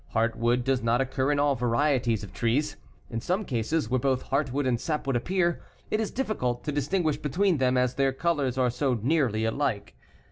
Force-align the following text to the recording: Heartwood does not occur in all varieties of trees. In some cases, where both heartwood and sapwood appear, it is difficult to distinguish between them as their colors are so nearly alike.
Heartwood 0.15 0.63
does 0.63 0.81
not 0.81 0.99
occur 0.99 1.31
in 1.31 1.37
all 1.37 1.53
varieties 1.53 2.23
of 2.23 2.33
trees. 2.33 2.75
In 3.11 3.21
some 3.21 3.45
cases, 3.45 3.87
where 3.87 3.99
both 3.99 4.31
heartwood 4.31 4.65
and 4.65 4.81
sapwood 4.81 5.15
appear, 5.15 5.61
it 5.91 5.99
is 5.99 6.09
difficult 6.09 6.63
to 6.63 6.71
distinguish 6.71 7.17
between 7.17 7.57
them 7.57 7.77
as 7.77 7.93
their 7.93 8.11
colors 8.11 8.57
are 8.57 8.71
so 8.71 8.95
nearly 9.03 9.45
alike. 9.45 9.95